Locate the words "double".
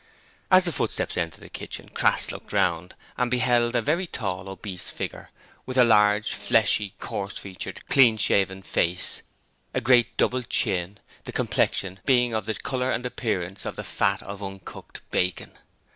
10.17-10.41